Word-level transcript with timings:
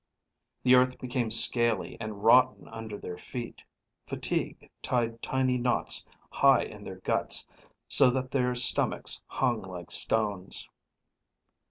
The 0.63 0.73
earth 0.73 0.97
became 0.97 1.29
scaley 1.29 1.95
and 1.99 2.23
rotten 2.23 2.67
under 2.67 2.97
their 2.97 3.19
feet. 3.19 3.61
Fatigue 4.07 4.67
tied 4.81 5.21
tiny 5.21 5.59
knots 5.59 6.07
high 6.31 6.63
in 6.63 6.83
their 6.83 6.95
guts 7.01 7.45
so 7.87 8.09
that 8.09 8.31
their 8.31 8.55
stomachs 8.55 9.21
hung 9.27 9.61
like 9.61 9.91
stones. 9.91 10.67